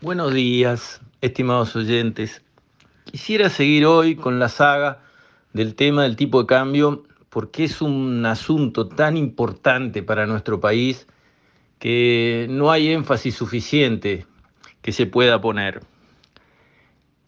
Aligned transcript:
Buenos 0.00 0.32
días, 0.32 1.00
estimados 1.20 1.74
oyentes. 1.74 2.40
Quisiera 3.02 3.50
seguir 3.50 3.84
hoy 3.84 4.14
con 4.14 4.38
la 4.38 4.48
saga 4.48 5.02
del 5.52 5.74
tema 5.74 6.04
del 6.04 6.14
tipo 6.14 6.38
de 6.40 6.46
cambio 6.46 7.02
porque 7.30 7.64
es 7.64 7.82
un 7.82 8.24
asunto 8.24 8.86
tan 8.86 9.16
importante 9.16 10.04
para 10.04 10.24
nuestro 10.24 10.60
país 10.60 11.08
que 11.80 12.46
no 12.48 12.70
hay 12.70 12.92
énfasis 12.92 13.34
suficiente 13.34 14.24
que 14.82 14.92
se 14.92 15.06
pueda 15.06 15.40
poner. 15.40 15.80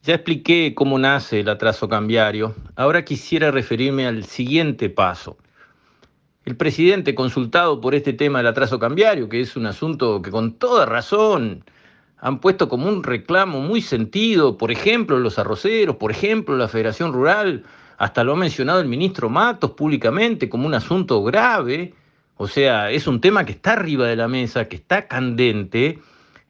Ya 0.05 0.15
expliqué 0.15 0.73
cómo 0.77 0.97
nace 0.97 1.41
el 1.41 1.49
atraso 1.49 1.89
cambiario, 1.89 2.55
ahora 2.77 3.05
quisiera 3.05 3.51
referirme 3.51 4.07
al 4.07 4.23
siguiente 4.27 4.91
paso. 4.91 5.39
El 6.45 6.57
presidente 6.57 7.17
consultado 7.17 7.81
por 7.81 7.97
este 7.97 8.13
tema 8.13 8.39
del 8.39 8.47
atraso 8.47 8.79
cambiario, 8.79 9.29
que 9.29 9.41
es 9.41 9.57
un 9.57 9.67
asunto 9.67 10.23
que 10.23 10.31
con 10.31 10.53
toda 10.53 10.87
razón 10.87 11.65
han 12.21 12.41
puesto 12.41 12.69
como 12.69 12.89
un 12.89 13.03
reclamo 13.03 13.61
muy 13.61 13.81
sentido, 13.81 14.59
por 14.59 14.71
ejemplo, 14.71 15.19
los 15.19 15.39
arroceros, 15.39 15.97
por 15.97 16.11
ejemplo, 16.11 16.57
la 16.57 16.69
Federación 16.69 17.13
Rural, 17.13 17.65
hasta 17.97 18.25
lo 18.25 18.33
ha 18.33 18.37
mencionado 18.37 18.81
el 18.81 18.89
ministro 18.89 19.29
Matos 19.29 19.73
públicamente 19.73 20.49
como 20.49 20.67
un 20.67 20.75
asunto 20.75 21.23
grave, 21.23 21.95
o 22.37 22.49
sea, 22.49 22.91
es 22.91 23.07
un 23.07 23.21
tema 23.21 23.45
que 23.45 23.53
está 23.53 23.75
arriba 23.75 24.07
de 24.07 24.17
la 24.17 24.27
mesa, 24.27 24.67
que 24.67 24.77
está 24.77 25.07
candente. 25.07 25.99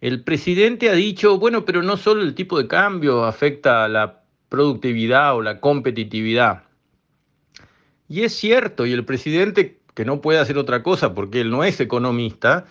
El 0.01 0.23
presidente 0.23 0.89
ha 0.89 0.93
dicho, 0.93 1.39
bueno, 1.39 1.65
pero 1.65 1.83
no 1.83 1.97
solo 1.97 2.23
el 2.23 2.35
tipo 2.35 2.59
de 2.59 2.69
cambio 2.69 3.25
afecta 3.25 3.85
a 3.85 3.89
la 3.89 4.23
productividad 4.49 5.35
o 5.35 5.43
la 5.43 5.59
competitividad. 5.59 6.63
Y 8.09 8.23
es 8.23 8.35
cierto, 8.35 8.87
y 8.87 8.93
el 8.93 9.05
presidente, 9.05 9.81
que 9.95 10.05
no 10.05 10.21
puede 10.21 10.39
hacer 10.39 10.59
otra 10.59 10.83
cosa 10.83 11.15
porque 11.15 11.41
él 11.41 11.51
no 11.51 11.65
es 11.65 11.81
economista, 11.81 12.67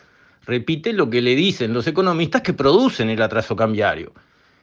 repite 0.49 0.93
lo 0.93 1.09
que 1.09 1.21
le 1.21 1.35
dicen 1.35 1.73
los 1.73 1.85
economistas 1.85 2.41
que 2.41 2.53
producen 2.53 3.09
el 3.09 3.21
atraso 3.21 3.55
cambiario. 3.55 4.13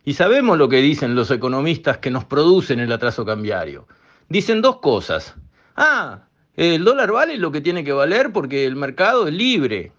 Y 0.05 0.15
sabemos 0.15 0.59
lo 0.59 0.69
que 0.69 0.83
dicen 0.83 1.15
los 1.15 1.31
economistas 1.31 1.99
que 1.99 2.11
nos 2.11 2.25
producen 2.25 2.81
el 2.81 2.93
atraso 2.93 3.25
cambiario. 3.25 3.87
Dicen 4.29 4.63
dos 4.63 4.79
cosas. 4.79 5.37
Ah, 5.77 6.25
el 6.57 6.85
dólar 6.85 7.13
vale 7.13 7.39
lo 7.39 7.53
que 7.53 7.61
tiene 7.61 7.85
que 7.85 7.93
valer 7.93 8.33
porque 8.33 8.67
el 8.67 8.77
mercado 8.77 9.29
es 9.29 9.35
libre. 9.35 9.93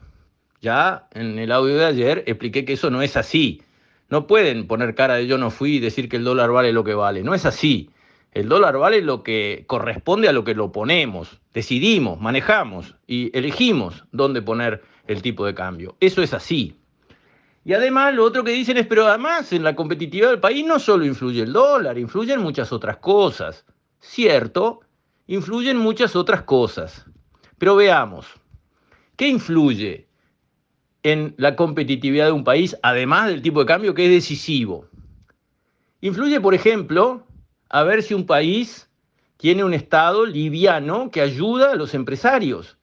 Ya 0.61 1.07
en 1.13 1.39
el 1.39 1.51
audio 1.51 1.77
de 1.77 1.85
ayer 1.85 2.23
expliqué 2.27 2.65
que 2.65 2.73
eso 2.73 2.89
no 2.89 3.01
es 3.01 3.15
así. 3.15 3.61
No 4.09 4.27
pueden 4.27 4.67
poner 4.67 4.93
cara 4.93 5.15
de 5.15 5.27
yo 5.27 5.37
no 5.37 5.51
fui 5.51 5.75
y 5.75 5.79
decir 5.79 6.09
que 6.09 6.17
el 6.17 6.23
dólar 6.23 6.51
vale 6.51 6.73
lo 6.73 6.83
que 6.83 6.95
vale. 6.95 7.23
No 7.23 7.33
es 7.33 7.45
así. 7.45 7.89
El 8.37 8.49
dólar 8.49 8.77
vale 8.77 9.01
lo 9.01 9.23
que 9.23 9.63
corresponde 9.65 10.29
a 10.29 10.31
lo 10.31 10.43
que 10.43 10.53
lo 10.53 10.71
ponemos. 10.71 11.41
Decidimos, 11.55 12.21
manejamos 12.21 12.93
y 13.07 13.35
elegimos 13.35 14.05
dónde 14.11 14.43
poner 14.43 14.83
el 15.07 15.23
tipo 15.23 15.43
de 15.43 15.55
cambio. 15.55 15.97
Eso 15.99 16.21
es 16.21 16.35
así. 16.35 16.75
Y 17.65 17.73
además 17.73 18.13
lo 18.13 18.23
otro 18.23 18.43
que 18.43 18.51
dicen 18.51 18.77
es, 18.77 18.85
pero 18.85 19.07
además 19.07 19.51
en 19.53 19.63
la 19.63 19.75
competitividad 19.75 20.29
del 20.29 20.39
país 20.39 20.63
no 20.67 20.77
solo 20.77 21.03
influye 21.03 21.41
el 21.41 21.51
dólar, 21.51 21.97
influyen 21.97 22.39
muchas 22.39 22.71
otras 22.71 22.97
cosas. 22.97 23.65
Cierto, 24.01 24.81
influyen 25.25 25.77
muchas 25.77 26.15
otras 26.15 26.43
cosas. 26.43 27.07
Pero 27.57 27.75
veamos, 27.75 28.27
¿qué 29.15 29.29
influye 29.29 30.07
en 31.01 31.33
la 31.37 31.55
competitividad 31.55 32.27
de 32.27 32.33
un 32.33 32.43
país, 32.43 32.77
además 32.83 33.29
del 33.29 33.41
tipo 33.41 33.61
de 33.61 33.65
cambio 33.65 33.95
que 33.95 34.05
es 34.05 34.11
decisivo? 34.11 34.85
Influye, 36.01 36.39
por 36.39 36.53
ejemplo, 36.53 37.23
a 37.69 37.83
ver 37.83 38.03
si 38.03 38.13
un 38.13 38.25
país 38.25 38.89
tiene 39.37 39.63
un 39.63 39.73
Estado 39.73 40.25
liviano 40.25 41.11
que 41.11 41.21
ayuda 41.21 41.71
a 41.71 41.75
los 41.75 41.93
empresarios 41.93 42.77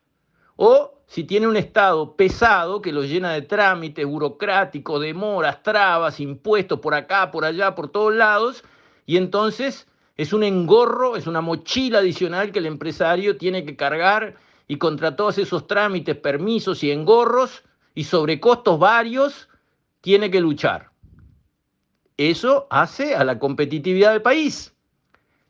o 0.56 0.94
si 1.06 1.24
tiene 1.24 1.46
un 1.46 1.56
Estado 1.56 2.16
pesado 2.16 2.80
que 2.80 2.92
lo 2.92 3.02
llena 3.02 3.32
de 3.32 3.42
trámites 3.42 4.06
burocráticos, 4.06 5.00
demoras, 5.00 5.62
trabas, 5.62 6.20
impuestos 6.20 6.80
por 6.80 6.94
acá, 6.94 7.30
por 7.30 7.44
allá, 7.44 7.74
por 7.74 7.88
todos 7.88 8.14
lados, 8.14 8.64
y 9.06 9.16
entonces 9.16 9.86
es 10.16 10.32
un 10.32 10.44
engorro, 10.44 11.16
es 11.16 11.26
una 11.26 11.40
mochila 11.40 11.98
adicional 11.98 12.52
que 12.52 12.58
el 12.58 12.66
empresario 12.66 13.36
tiene 13.36 13.64
que 13.64 13.76
cargar 13.76 14.36
y 14.66 14.78
contra 14.78 15.14
todos 15.14 15.38
esos 15.38 15.66
trámites, 15.66 16.16
permisos 16.16 16.82
y 16.82 16.90
engorros 16.90 17.62
y 17.94 18.04
sobrecostos 18.04 18.78
varios, 18.78 19.48
tiene 20.00 20.30
que 20.30 20.40
luchar. 20.40 20.90
Eso 22.16 22.66
hace 22.70 23.14
a 23.14 23.24
la 23.24 23.38
competitividad 23.38 24.12
del 24.12 24.22
país. 24.22 24.73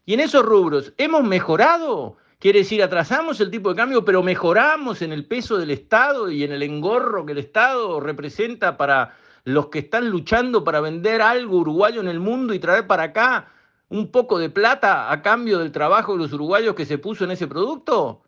Y 0.07 0.15
en 0.15 0.21
esos 0.21 0.45
rubros, 0.45 0.93
¿hemos 0.99 1.25
mejorado? 1.25 2.17
Quiere 2.39 2.59
decir, 2.59 2.83
atrasamos 2.83 3.41
el 3.41 3.51
tipo 3.51 3.71
de 3.71 3.77
cambio, 3.77 4.05
pero 4.05 4.23
mejoramos 4.23 5.01
en 5.01 5.13
el 5.13 5.25
peso 5.25 5.57
del 5.57 5.71
Estado 5.71 6.31
y 6.31 6.45
en 6.45 6.53
el 6.53 6.63
engorro 6.63 7.25
que 7.25 7.33
el 7.33 7.39
Estado 7.39 8.01
representa 8.01 8.77
para 8.77 9.17
los 9.45 9.69
que 9.69 9.79
están 9.79 10.11
luchando 10.11 10.63
para 10.63 10.81
vender 10.81 11.23
algo 11.23 11.59
uruguayo 11.59 12.01
en 12.01 12.09
el 12.09 12.21
mundo 12.21 12.53
y 12.53 12.59
traer 12.59 12.87
para 12.87 13.05
acá 13.05 13.49
un 13.89 14.11
poco 14.11 14.39
de 14.39 14.51
plata 14.51 15.11
a 15.11 15.23
cambio 15.23 15.59
del 15.59 15.73
trabajo 15.73 16.13
de 16.13 16.19
los 16.19 16.33
uruguayos 16.33 16.75
que 16.75 16.85
se 16.85 16.99
puso 16.99 17.25
en 17.25 17.31
ese 17.31 17.47
producto? 17.47 18.23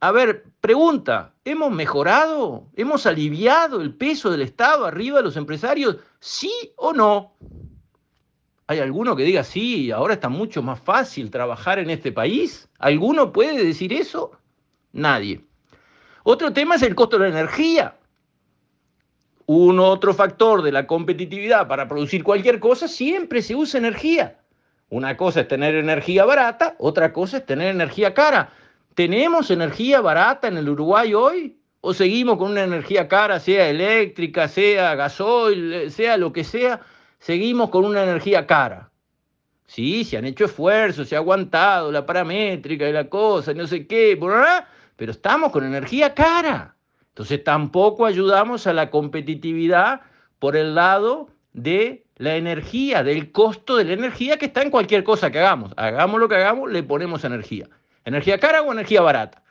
A 0.00 0.12
ver, 0.12 0.44
pregunta, 0.60 1.34
¿hemos 1.44 1.70
mejorado? 1.70 2.68
¿Hemos 2.76 3.06
aliviado 3.06 3.80
el 3.80 3.94
peso 3.94 4.30
del 4.30 4.42
Estado 4.42 4.86
arriba 4.86 5.18
de 5.18 5.24
los 5.24 5.36
empresarios? 5.36 5.96
¿Sí 6.20 6.52
o 6.76 6.92
no? 6.92 7.34
¿Hay 8.66 8.78
alguno 8.78 9.14
que 9.14 9.24
diga, 9.24 9.44
sí, 9.44 9.90
ahora 9.90 10.14
está 10.14 10.30
mucho 10.30 10.62
más 10.62 10.80
fácil 10.80 11.30
trabajar 11.30 11.78
en 11.78 11.90
este 11.90 12.12
país? 12.12 12.68
¿Alguno 12.78 13.32
puede 13.32 13.62
decir 13.62 13.92
eso? 13.92 14.32
Nadie. 14.92 15.42
Otro 16.22 16.52
tema 16.52 16.76
es 16.76 16.82
el 16.82 16.94
costo 16.94 17.18
de 17.18 17.28
la 17.28 17.38
energía. 17.40 17.96
Un 19.44 19.78
otro 19.78 20.14
factor 20.14 20.62
de 20.62 20.72
la 20.72 20.86
competitividad 20.86 21.68
para 21.68 21.86
producir 21.86 22.24
cualquier 22.24 22.58
cosa, 22.58 22.88
siempre 22.88 23.42
se 23.42 23.54
usa 23.54 23.76
energía. 23.76 24.38
Una 24.88 25.14
cosa 25.18 25.40
es 25.40 25.48
tener 25.48 25.74
energía 25.74 26.24
barata, 26.24 26.76
otra 26.78 27.12
cosa 27.12 27.38
es 27.38 27.46
tener 27.46 27.68
energía 27.68 28.14
cara. 28.14 28.50
¿Tenemos 28.94 29.50
energía 29.50 30.00
barata 30.00 30.48
en 30.48 30.56
el 30.56 30.70
Uruguay 30.70 31.12
hoy? 31.12 31.58
¿O 31.82 31.92
seguimos 31.92 32.38
con 32.38 32.52
una 32.52 32.64
energía 32.64 33.08
cara, 33.08 33.38
sea 33.40 33.68
eléctrica, 33.68 34.48
sea 34.48 34.94
gasoil, 34.94 35.90
sea 35.90 36.16
lo 36.16 36.32
que 36.32 36.44
sea? 36.44 36.80
Seguimos 37.18 37.70
con 37.70 37.84
una 37.84 38.02
energía 38.02 38.46
cara. 38.46 38.90
Sí, 39.66 40.04
se 40.04 40.16
han 40.16 40.26
hecho 40.26 40.44
esfuerzos, 40.44 41.08
se 41.08 41.16
ha 41.16 41.18
aguantado 41.18 41.90
la 41.90 42.04
paramétrica 42.04 42.88
y 42.88 42.92
la 42.92 43.08
cosa, 43.08 43.54
no 43.54 43.66
sé 43.66 43.86
qué, 43.86 44.18
pero 44.96 45.12
estamos 45.12 45.50
con 45.50 45.64
energía 45.64 46.14
cara. 46.14 46.76
Entonces 47.08 47.42
tampoco 47.42 48.06
ayudamos 48.06 48.66
a 48.66 48.72
la 48.72 48.90
competitividad 48.90 50.02
por 50.38 50.56
el 50.56 50.74
lado 50.74 51.28
de 51.52 52.04
la 52.16 52.36
energía, 52.36 53.02
del 53.02 53.32
costo 53.32 53.76
de 53.76 53.84
la 53.84 53.94
energía 53.94 54.36
que 54.36 54.46
está 54.46 54.62
en 54.62 54.70
cualquier 54.70 55.04
cosa 55.04 55.30
que 55.30 55.38
hagamos. 55.38 55.72
Hagamos 55.76 56.20
lo 56.20 56.28
que 56.28 56.36
hagamos, 56.36 56.70
le 56.70 56.82
ponemos 56.82 57.24
energía. 57.24 57.68
¿Energía 58.04 58.38
cara 58.38 58.62
o 58.62 58.72
energía 58.72 59.00
barata? 59.00 59.42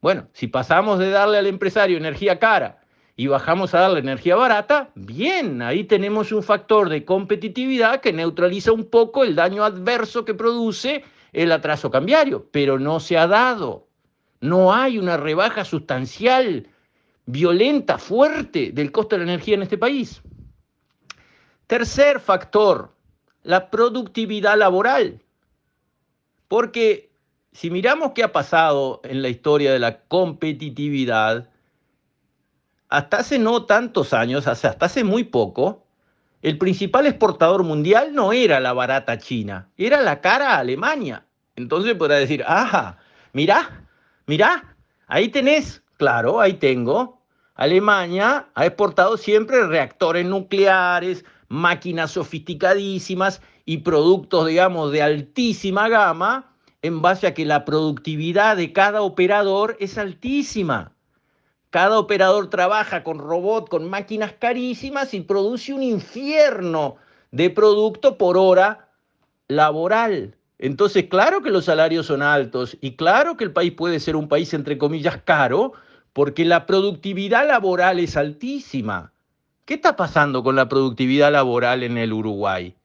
Bueno, 0.00 0.28
si 0.32 0.48
pasamos 0.48 0.98
de 0.98 1.10
darle 1.10 1.38
al 1.38 1.46
empresario 1.46 1.96
energía 1.96 2.38
cara 2.38 2.80
y 3.16 3.28
bajamos 3.28 3.74
a 3.74 3.80
darle 3.80 4.00
energía 4.00 4.34
barata, 4.34 4.90
bien, 4.94 5.62
ahí 5.62 5.84
tenemos 5.84 6.32
un 6.32 6.42
factor 6.42 6.88
de 6.88 7.04
competitividad 7.04 8.00
que 8.00 8.12
neutraliza 8.12 8.72
un 8.72 8.84
poco 8.84 9.22
el 9.22 9.36
daño 9.36 9.64
adverso 9.64 10.24
que 10.24 10.34
produce 10.34 11.04
el 11.32 11.52
atraso 11.52 11.90
cambiario, 11.90 12.48
pero 12.50 12.78
no 12.78 12.98
se 12.98 13.16
ha 13.16 13.26
dado. 13.26 13.86
No 14.40 14.74
hay 14.74 14.98
una 14.98 15.16
rebaja 15.16 15.64
sustancial, 15.64 16.68
violenta, 17.26 17.98
fuerte 17.98 18.72
del 18.72 18.90
costo 18.90 19.16
de 19.16 19.24
la 19.24 19.32
energía 19.32 19.54
en 19.54 19.62
este 19.62 19.78
país. 19.78 20.20
Tercer 21.68 22.20
factor, 22.20 22.92
la 23.42 23.70
productividad 23.70 24.58
laboral. 24.58 25.20
Porque 26.48 27.10
si 27.52 27.70
miramos 27.70 28.12
qué 28.12 28.24
ha 28.24 28.32
pasado 28.32 29.00
en 29.04 29.22
la 29.22 29.28
historia 29.28 29.72
de 29.72 29.78
la 29.78 30.00
competitividad, 30.00 31.48
hasta 32.94 33.18
hace 33.18 33.40
no 33.40 33.64
tantos 33.64 34.12
años, 34.12 34.46
hasta 34.46 34.76
hace 34.78 35.02
muy 35.02 35.24
poco, 35.24 35.84
el 36.42 36.58
principal 36.58 37.06
exportador 37.06 37.64
mundial 37.64 38.14
no 38.14 38.32
era 38.32 38.60
la 38.60 38.72
barata 38.72 39.18
China, 39.18 39.68
era 39.76 40.00
la 40.00 40.20
cara 40.20 40.58
Alemania. 40.58 41.26
Entonces 41.56 41.94
podrá 41.96 42.16
decir, 42.16 42.44
ajá, 42.46 42.98
mirá, 43.32 43.84
mirá, 44.26 44.76
ahí 45.08 45.28
tenés, 45.28 45.82
claro, 45.96 46.40
ahí 46.40 46.52
tengo. 46.52 47.20
Alemania 47.56 48.46
ha 48.54 48.64
exportado 48.64 49.16
siempre 49.16 49.66
reactores 49.66 50.24
nucleares, 50.24 51.24
máquinas 51.48 52.12
sofisticadísimas 52.12 53.42
y 53.64 53.78
productos, 53.78 54.46
digamos, 54.46 54.92
de 54.92 55.02
altísima 55.02 55.88
gama, 55.88 56.52
en 56.82 57.02
base 57.02 57.26
a 57.26 57.34
que 57.34 57.44
la 57.44 57.64
productividad 57.64 58.56
de 58.56 58.72
cada 58.72 59.02
operador 59.02 59.76
es 59.80 59.98
altísima. 59.98 60.93
Cada 61.74 61.98
operador 61.98 62.50
trabaja 62.50 63.02
con 63.02 63.18
robot, 63.18 63.68
con 63.68 63.90
máquinas 63.90 64.32
carísimas 64.38 65.12
y 65.12 65.22
produce 65.22 65.74
un 65.74 65.82
infierno 65.82 66.94
de 67.32 67.50
producto 67.50 68.16
por 68.16 68.38
hora 68.38 68.90
laboral. 69.48 70.36
Entonces, 70.60 71.06
claro 71.10 71.42
que 71.42 71.50
los 71.50 71.64
salarios 71.64 72.06
son 72.06 72.22
altos 72.22 72.76
y 72.80 72.92
claro 72.94 73.36
que 73.36 73.42
el 73.42 73.50
país 73.50 73.72
puede 73.72 73.98
ser 73.98 74.14
un 74.14 74.28
país, 74.28 74.54
entre 74.54 74.78
comillas, 74.78 75.18
caro, 75.24 75.72
porque 76.12 76.44
la 76.44 76.64
productividad 76.64 77.44
laboral 77.44 77.98
es 77.98 78.16
altísima. 78.16 79.10
¿Qué 79.64 79.74
está 79.74 79.96
pasando 79.96 80.44
con 80.44 80.54
la 80.54 80.68
productividad 80.68 81.32
laboral 81.32 81.82
en 81.82 81.98
el 81.98 82.12
Uruguay? 82.12 82.76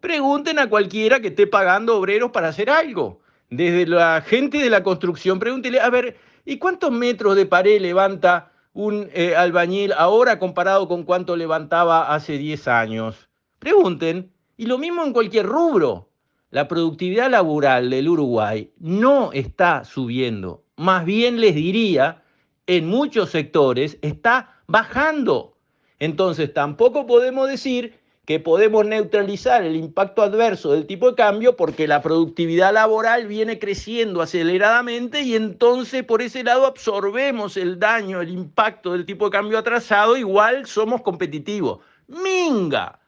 Pregunten 0.00 0.58
a 0.58 0.68
cualquiera 0.68 1.20
que 1.20 1.28
esté 1.28 1.46
pagando 1.46 1.96
obreros 1.96 2.32
para 2.32 2.48
hacer 2.48 2.70
algo. 2.70 3.20
Desde 3.50 3.86
la 3.86 4.20
gente 4.22 4.58
de 4.58 4.70
la 4.70 4.82
construcción, 4.82 5.38
pregúntele, 5.38 5.80
a 5.80 5.90
ver, 5.90 6.16
¿y 6.44 6.58
cuántos 6.58 6.90
metros 6.90 7.36
de 7.36 7.46
pared 7.46 7.80
levanta 7.80 8.52
un 8.72 9.08
eh, 9.12 9.36
albañil 9.36 9.92
ahora 9.92 10.38
comparado 10.38 10.88
con 10.88 11.04
cuánto 11.04 11.36
levantaba 11.36 12.14
hace 12.14 12.38
10 12.38 12.68
años? 12.68 13.28
Pregunten. 13.58 14.32
Y 14.56 14.66
lo 14.66 14.78
mismo 14.78 15.04
en 15.04 15.12
cualquier 15.12 15.46
rubro. 15.46 16.08
La 16.50 16.66
productividad 16.66 17.30
laboral 17.30 17.90
del 17.90 18.08
Uruguay 18.08 18.72
no 18.78 19.32
está 19.32 19.84
subiendo. 19.84 20.64
Más 20.76 21.04
bien 21.04 21.40
les 21.40 21.54
diría, 21.54 22.22
en 22.66 22.88
muchos 22.88 23.30
sectores 23.30 23.98
está 24.02 24.62
bajando. 24.66 25.56
Entonces 25.98 26.52
tampoco 26.52 27.06
podemos 27.06 27.48
decir 27.48 27.98
que 28.26 28.40
podemos 28.40 28.84
neutralizar 28.84 29.62
el 29.62 29.76
impacto 29.76 30.20
adverso 30.20 30.72
del 30.72 30.86
tipo 30.86 31.08
de 31.08 31.14
cambio 31.14 31.56
porque 31.56 31.86
la 31.86 32.02
productividad 32.02 32.74
laboral 32.74 33.28
viene 33.28 33.60
creciendo 33.60 34.20
aceleradamente 34.20 35.22
y 35.22 35.36
entonces 35.36 36.02
por 36.02 36.20
ese 36.20 36.42
lado 36.42 36.66
absorbemos 36.66 37.56
el 37.56 37.78
daño, 37.78 38.20
el 38.20 38.30
impacto 38.30 38.92
del 38.92 39.06
tipo 39.06 39.26
de 39.26 39.30
cambio 39.30 39.58
atrasado, 39.58 40.16
igual 40.16 40.66
somos 40.66 41.02
competitivos. 41.02 41.78
Minga. 42.08 42.98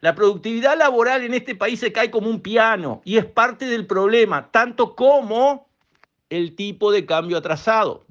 La 0.00 0.16
productividad 0.16 0.76
laboral 0.76 1.22
en 1.22 1.34
este 1.34 1.54
país 1.54 1.78
se 1.78 1.92
cae 1.92 2.10
como 2.10 2.28
un 2.28 2.40
piano 2.40 3.00
y 3.04 3.16
es 3.16 3.24
parte 3.24 3.66
del 3.66 3.86
problema, 3.86 4.50
tanto 4.50 4.96
como 4.96 5.68
el 6.30 6.56
tipo 6.56 6.90
de 6.90 7.06
cambio 7.06 7.38
atrasado. 7.38 8.04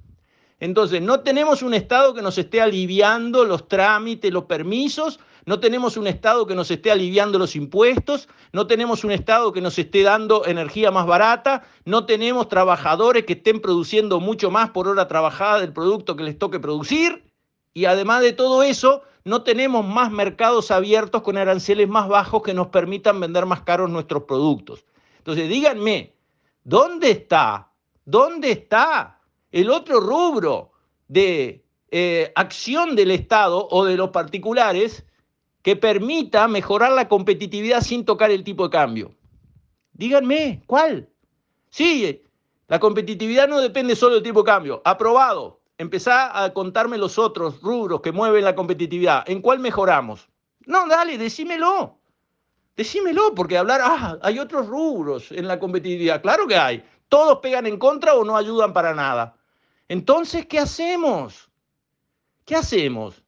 Entonces, 0.62 1.02
no 1.02 1.20
tenemos 1.20 1.62
un 1.62 1.74
Estado 1.74 2.14
que 2.14 2.22
nos 2.22 2.38
esté 2.38 2.62
aliviando 2.62 3.44
los 3.44 3.68
trámites, 3.68 4.32
los 4.32 4.46
permisos, 4.46 5.20
no 5.46 5.60
tenemos 5.60 5.98
un 5.98 6.08
Estado 6.08 6.46
que 6.48 6.56
nos 6.56 6.72
esté 6.72 6.92
aliviando 6.92 7.38
los 7.38 7.56
impuestos, 7.56 8.30
no 8.54 8.68
tenemos 8.68 9.04
un 9.04 9.12
Estado 9.12 9.52
que 9.52 9.62
nos 9.62 9.78
esté 9.78 10.04
dando 10.04 10.46
energía 10.46 10.92
más 10.92 11.06
barata, 11.06 11.64
no 11.86 12.06
tenemos 12.06 12.48
trabajadores 12.48 13.26
que 13.26 13.34
estén 13.34 13.60
produciendo 13.60 14.20
mucho 14.20 14.52
más 14.52 14.70
por 14.70 14.88
hora 14.88 15.08
trabajada 15.08 15.60
del 15.60 15.74
producto 15.74 16.16
que 16.16 16.24
les 16.24 16.38
toque 16.38 16.60
producir. 16.60 17.24
Y 17.74 17.86
además 17.86 18.22
de 18.22 18.34
todo 18.34 18.64
eso, 18.64 19.02
no 19.26 19.44
tenemos 19.44 19.86
más 19.86 20.12
mercados 20.12 20.72
abiertos 20.72 21.24
con 21.24 21.38
aranceles 21.38 21.90
más 21.90 22.08
bajos 22.08 22.44
que 22.44 22.54
nos 22.54 22.68
permitan 22.68 23.20
vender 23.20 23.46
más 23.46 23.62
caros 23.62 23.90
nuestros 23.90 24.24
productos. 24.24 24.86
Entonces, 25.18 25.50
díganme, 25.50 26.14
¿dónde 26.64 27.12
está? 27.12 27.72
¿Dónde 28.06 28.52
está 28.52 29.20
el 29.52 29.70
otro 29.70 30.00
rubro 30.00 30.72
de 31.08 31.64
eh, 31.92 32.32
acción 32.36 32.96
del 32.96 33.12
Estado 33.12 33.68
o 33.70 33.86
de 33.86 33.98
los 33.98 34.10
particulares 34.10 35.06
que 35.64 35.76
permita 35.76 36.48
mejorar 36.48 36.92
la 36.92 37.08
competitividad 37.08 37.82
sin 37.82 38.06
tocar 38.06 38.30
el 38.30 38.44
tipo 38.44 38.66
de 38.66 38.70
cambio. 38.70 39.16
Díganme, 39.94 40.62
¿cuál? 40.68 41.10
Sí, 41.70 42.22
la 42.68 42.80
competitividad 42.80 43.48
no 43.48 43.60
depende 43.60 43.96
solo 43.96 44.16
del 44.16 44.24
tipo 44.24 44.44
de 44.44 44.52
cambio. 44.52 44.82
Aprobado. 44.86 45.62
Empezá 45.78 46.44
a 46.44 46.54
contarme 46.54 46.98
los 46.98 47.18
otros 47.18 47.62
rubros 47.62 48.02
que 48.02 48.12
mueven 48.12 48.44
la 48.44 48.56
competitividad. 48.56 49.24
¿En 49.28 49.42
cuál 49.42 49.60
mejoramos? 49.60 50.28
No, 50.66 50.88
dale, 50.88 51.18
decímelo. 51.18 51.98
Decímelo, 52.76 53.34
porque 53.34 53.58
hablar, 53.58 53.82
ah, 53.84 54.18
hay 54.22 54.40
otros 54.40 54.68
rubros 54.68 55.32
en 55.32 55.48
la 55.48 55.60
competitividad. 55.60 56.22
Claro 56.22 56.46
que 56.46 56.58
hay. 56.58 56.84
Todos 57.08 57.40
pegan 57.40 57.68
en 57.68 57.78
contra 57.78 58.16
o 58.16 58.24
no 58.24 58.36
ayudan 58.36 58.74
para 58.74 58.94
nada. 58.94 59.38
Entonces, 59.88 60.46
¿qué 60.46 60.60
hacemos? 60.60 61.50
¿Qué 62.46 62.56
hacemos? 62.56 63.23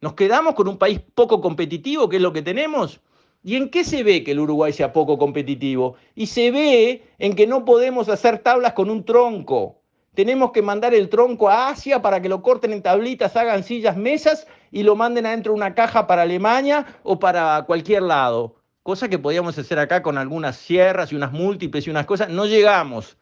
¿Nos 0.00 0.14
quedamos 0.14 0.54
con 0.54 0.68
un 0.68 0.78
país 0.78 1.00
poco 1.14 1.40
competitivo, 1.40 2.08
que 2.08 2.16
es 2.16 2.22
lo 2.22 2.32
que 2.32 2.42
tenemos? 2.42 3.00
¿Y 3.42 3.56
en 3.56 3.68
qué 3.68 3.82
se 3.82 4.02
ve 4.04 4.22
que 4.22 4.30
el 4.30 4.40
Uruguay 4.40 4.72
sea 4.72 4.92
poco 4.92 5.18
competitivo? 5.18 5.96
Y 6.14 6.26
se 6.26 6.50
ve 6.50 7.02
en 7.18 7.34
que 7.34 7.46
no 7.46 7.64
podemos 7.64 8.08
hacer 8.08 8.38
tablas 8.38 8.74
con 8.74 8.90
un 8.90 9.04
tronco. 9.04 9.80
Tenemos 10.14 10.52
que 10.52 10.62
mandar 10.62 10.94
el 10.94 11.08
tronco 11.08 11.48
a 11.48 11.68
Asia 11.68 12.02
para 12.02 12.20
que 12.20 12.28
lo 12.28 12.42
corten 12.42 12.72
en 12.72 12.82
tablitas, 12.82 13.36
hagan 13.36 13.64
sillas, 13.64 13.96
mesas 13.96 14.46
y 14.70 14.82
lo 14.82 14.96
manden 14.96 15.26
adentro 15.26 15.52
de 15.52 15.56
una 15.56 15.74
caja 15.74 16.06
para 16.06 16.22
Alemania 16.22 16.86
o 17.02 17.18
para 17.18 17.64
cualquier 17.66 18.02
lado. 18.02 18.56
Cosa 18.82 19.08
que 19.08 19.18
podíamos 19.18 19.58
hacer 19.58 19.78
acá 19.78 20.02
con 20.02 20.16
algunas 20.16 20.56
sierras 20.56 21.12
y 21.12 21.16
unas 21.16 21.32
múltiples 21.32 21.86
y 21.86 21.90
unas 21.90 22.06
cosas. 22.06 22.30
No 22.30 22.46
llegamos. 22.46 23.16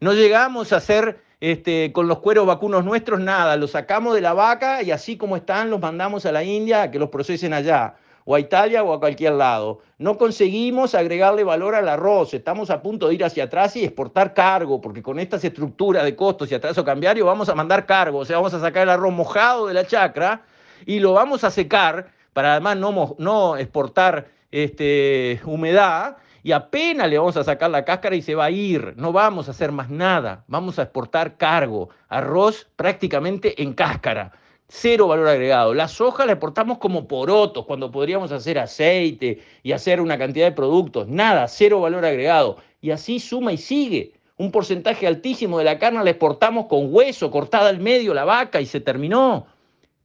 No 0.00 0.14
llegamos 0.14 0.72
a 0.72 0.76
hacer 0.76 1.22
este, 1.42 1.90
con 1.90 2.06
los 2.06 2.20
cueros 2.20 2.46
vacunos 2.46 2.84
nuestros, 2.84 3.18
nada, 3.18 3.56
los 3.56 3.72
sacamos 3.72 4.14
de 4.14 4.20
la 4.20 4.32
vaca 4.32 4.80
y 4.80 4.92
así 4.92 5.16
como 5.16 5.34
están 5.34 5.70
los 5.70 5.80
mandamos 5.80 6.24
a 6.24 6.30
la 6.30 6.44
India 6.44 6.82
a 6.82 6.90
que 6.92 7.00
los 7.00 7.08
procesen 7.08 7.52
allá, 7.52 7.96
o 8.24 8.36
a 8.36 8.38
Italia 8.38 8.84
o 8.84 8.92
a 8.92 9.00
cualquier 9.00 9.32
lado. 9.32 9.80
No 9.98 10.18
conseguimos 10.18 10.94
agregarle 10.94 11.42
valor 11.42 11.74
al 11.74 11.88
arroz, 11.88 12.32
estamos 12.32 12.70
a 12.70 12.80
punto 12.80 13.08
de 13.08 13.14
ir 13.16 13.24
hacia 13.24 13.42
atrás 13.42 13.74
y 13.74 13.82
exportar 13.82 14.34
cargo, 14.34 14.80
porque 14.80 15.02
con 15.02 15.18
estas 15.18 15.42
estructuras 15.42 16.04
de 16.04 16.14
costos 16.14 16.48
y 16.52 16.54
atraso 16.54 16.84
cambiario 16.84 17.26
vamos 17.26 17.48
a 17.48 17.56
mandar 17.56 17.86
cargo, 17.86 18.18
o 18.18 18.24
sea, 18.24 18.36
vamos 18.36 18.54
a 18.54 18.60
sacar 18.60 18.84
el 18.84 18.90
arroz 18.90 19.12
mojado 19.12 19.66
de 19.66 19.74
la 19.74 19.84
chacra 19.84 20.42
y 20.86 21.00
lo 21.00 21.12
vamos 21.12 21.42
a 21.42 21.50
secar 21.50 22.06
para 22.32 22.52
además 22.52 22.76
no, 22.76 23.16
no 23.18 23.56
exportar 23.56 24.28
este, 24.52 25.40
humedad 25.44 26.18
y 26.42 26.52
apenas 26.52 27.08
le 27.08 27.18
vamos 27.18 27.36
a 27.36 27.44
sacar 27.44 27.70
la 27.70 27.84
cáscara 27.84 28.16
y 28.16 28.22
se 28.22 28.34
va 28.34 28.46
a 28.46 28.50
ir. 28.50 28.94
No 28.96 29.12
vamos 29.12 29.46
a 29.46 29.52
hacer 29.52 29.70
más 29.70 29.90
nada. 29.90 30.44
Vamos 30.48 30.78
a 30.78 30.82
exportar 30.82 31.36
cargo, 31.36 31.90
arroz 32.08 32.68
prácticamente 32.74 33.62
en 33.62 33.74
cáscara. 33.74 34.32
Cero 34.66 35.06
valor 35.06 35.28
agregado. 35.28 35.74
La 35.74 35.86
soja 35.86 36.26
la 36.26 36.32
exportamos 36.32 36.78
como 36.78 37.06
porotos 37.06 37.66
cuando 37.66 37.92
podríamos 37.92 38.32
hacer 38.32 38.58
aceite 38.58 39.42
y 39.62 39.72
hacer 39.72 40.00
una 40.00 40.18
cantidad 40.18 40.46
de 40.46 40.52
productos. 40.52 41.06
Nada, 41.08 41.46
cero 41.46 41.80
valor 41.80 42.04
agregado. 42.04 42.56
Y 42.80 42.90
así 42.90 43.20
suma 43.20 43.52
y 43.52 43.58
sigue. 43.58 44.14
Un 44.36 44.50
porcentaje 44.50 45.06
altísimo 45.06 45.58
de 45.58 45.64
la 45.64 45.78
carne 45.78 46.02
la 46.02 46.10
exportamos 46.10 46.66
con 46.66 46.92
hueso, 46.92 47.30
cortada 47.30 47.68
al 47.68 47.78
medio 47.78 48.14
la 48.14 48.24
vaca 48.24 48.60
y 48.60 48.66
se 48.66 48.80
terminó. 48.80 49.46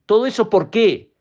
¿Todo 0.06 0.28
eso 0.28 0.50
por 0.50 0.69
qué? 0.69 1.12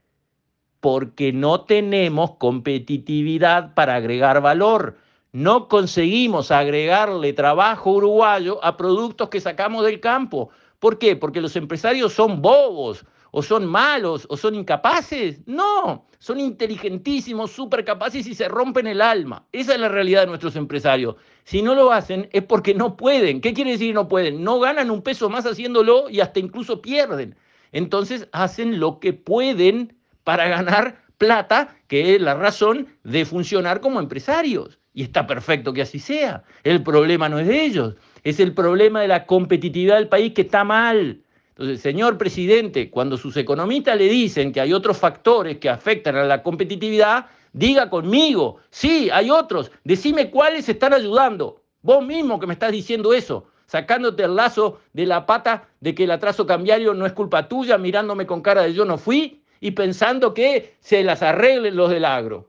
Porque 0.80 1.32
no 1.32 1.62
tenemos 1.62 2.32
competitividad 2.36 3.72
para 3.74 3.94
agregar 3.94 4.42
valor 4.42 4.98
no 5.36 5.68
conseguimos 5.68 6.50
agregarle 6.50 7.34
trabajo 7.34 7.90
uruguayo 7.90 8.58
a 8.64 8.78
productos 8.78 9.28
que 9.28 9.38
sacamos 9.38 9.84
del 9.84 10.00
campo. 10.00 10.48
¿Por 10.78 10.98
qué? 10.98 11.14
Porque 11.14 11.42
los 11.42 11.54
empresarios 11.56 12.14
son 12.14 12.40
bobos, 12.40 13.04
o 13.32 13.42
son 13.42 13.66
malos, 13.66 14.26
o 14.30 14.38
son 14.38 14.54
incapaces. 14.54 15.42
No, 15.44 16.06
son 16.18 16.40
inteligentísimos, 16.40 17.50
súper 17.50 17.84
capaces 17.84 18.26
y 18.26 18.34
se 18.34 18.48
rompen 18.48 18.86
el 18.86 19.02
alma. 19.02 19.44
Esa 19.52 19.74
es 19.74 19.80
la 19.80 19.90
realidad 19.90 20.22
de 20.22 20.28
nuestros 20.28 20.56
empresarios. 20.56 21.16
Si 21.44 21.60
no 21.60 21.74
lo 21.74 21.92
hacen 21.92 22.30
es 22.32 22.42
porque 22.42 22.72
no 22.72 22.96
pueden. 22.96 23.42
¿Qué 23.42 23.52
quiere 23.52 23.72
decir 23.72 23.94
no 23.94 24.08
pueden? 24.08 24.42
No 24.42 24.58
ganan 24.58 24.90
un 24.90 25.02
peso 25.02 25.28
más 25.28 25.44
haciéndolo 25.44 26.08
y 26.08 26.20
hasta 26.20 26.40
incluso 26.40 26.80
pierden. 26.80 27.36
Entonces 27.72 28.26
hacen 28.32 28.80
lo 28.80 29.00
que 29.00 29.12
pueden 29.12 29.98
para 30.24 30.48
ganar 30.48 31.02
plata, 31.18 31.76
que 31.88 32.14
es 32.14 32.22
la 32.22 32.32
razón 32.32 32.86
de 33.04 33.26
funcionar 33.26 33.82
como 33.82 34.00
empresarios. 34.00 34.78
Y 34.96 35.02
está 35.02 35.26
perfecto 35.26 35.74
que 35.74 35.82
así 35.82 35.98
sea. 35.98 36.42
El 36.64 36.82
problema 36.82 37.28
no 37.28 37.38
es 37.38 37.46
de 37.46 37.66
ellos, 37.66 37.96
es 38.24 38.40
el 38.40 38.54
problema 38.54 39.02
de 39.02 39.08
la 39.08 39.26
competitividad 39.26 39.96
del 39.96 40.08
país 40.08 40.32
que 40.32 40.40
está 40.40 40.64
mal. 40.64 41.20
Entonces, 41.50 41.82
señor 41.82 42.16
presidente, 42.16 42.88
cuando 42.88 43.18
sus 43.18 43.36
economistas 43.36 43.98
le 43.98 44.08
dicen 44.08 44.52
que 44.52 44.60
hay 44.62 44.72
otros 44.72 44.96
factores 44.96 45.58
que 45.58 45.68
afectan 45.68 46.16
a 46.16 46.24
la 46.24 46.42
competitividad, 46.42 47.26
diga 47.52 47.90
conmigo, 47.90 48.56
sí, 48.70 49.10
hay 49.12 49.28
otros, 49.28 49.70
decime 49.84 50.30
cuáles 50.30 50.66
están 50.66 50.94
ayudando. 50.94 51.62
Vos 51.82 52.02
mismo 52.02 52.40
que 52.40 52.46
me 52.46 52.54
estás 52.54 52.72
diciendo 52.72 53.12
eso, 53.12 53.48
sacándote 53.66 54.22
el 54.22 54.34
lazo 54.34 54.80
de 54.94 55.04
la 55.04 55.26
pata 55.26 55.68
de 55.80 55.94
que 55.94 56.04
el 56.04 56.10
atraso 56.10 56.46
cambiario 56.46 56.94
no 56.94 57.04
es 57.04 57.12
culpa 57.12 57.48
tuya, 57.48 57.76
mirándome 57.76 58.26
con 58.26 58.40
cara 58.40 58.62
de 58.62 58.72
yo 58.72 58.86
no 58.86 58.96
fui 58.96 59.42
y 59.60 59.72
pensando 59.72 60.32
que 60.32 60.76
se 60.80 61.04
las 61.04 61.22
arreglen 61.22 61.76
los 61.76 61.90
del 61.90 62.06
agro. 62.06 62.48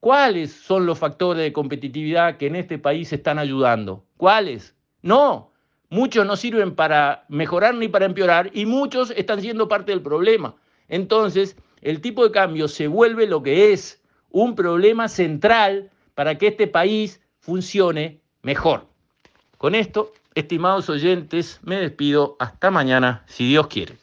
¿Cuáles 0.00 0.52
son 0.52 0.86
los 0.86 0.98
factores 0.98 1.42
de 1.42 1.52
competitividad 1.52 2.36
que 2.36 2.46
en 2.46 2.54
este 2.54 2.78
país 2.78 3.12
están 3.12 3.38
ayudando? 3.38 4.04
¿Cuáles? 4.16 4.76
No, 5.02 5.50
muchos 5.90 6.24
no 6.24 6.36
sirven 6.36 6.76
para 6.76 7.24
mejorar 7.28 7.74
ni 7.74 7.88
para 7.88 8.06
empeorar 8.06 8.50
y 8.54 8.64
muchos 8.64 9.10
están 9.16 9.40
siendo 9.40 9.66
parte 9.66 9.90
del 9.90 10.00
problema. 10.00 10.54
Entonces, 10.88 11.56
el 11.82 12.00
tipo 12.00 12.24
de 12.24 12.30
cambio 12.30 12.68
se 12.68 12.86
vuelve 12.86 13.26
lo 13.26 13.42
que 13.42 13.72
es 13.72 14.00
un 14.30 14.54
problema 14.54 15.08
central 15.08 15.90
para 16.14 16.38
que 16.38 16.48
este 16.48 16.68
país 16.68 17.20
funcione 17.40 18.20
mejor. 18.42 18.86
Con 19.56 19.74
esto, 19.74 20.12
estimados 20.36 20.88
oyentes, 20.88 21.58
me 21.62 21.76
despido 21.76 22.36
hasta 22.38 22.70
mañana, 22.70 23.24
si 23.26 23.48
Dios 23.48 23.66
quiere. 23.66 23.96